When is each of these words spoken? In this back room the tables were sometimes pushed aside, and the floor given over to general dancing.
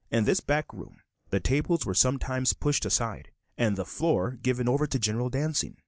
In 0.09 0.23
this 0.25 0.39
back 0.39 0.73
room 0.73 0.97
the 1.29 1.39
tables 1.39 1.85
were 1.85 1.93
sometimes 1.93 2.53
pushed 2.53 2.85
aside, 2.85 3.29
and 3.55 3.75
the 3.77 3.85
floor 3.85 4.31
given 4.31 4.67
over 4.67 4.87
to 4.87 4.97
general 4.97 5.29
dancing. 5.29 5.77